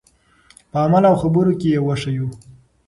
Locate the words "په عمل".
0.71-1.03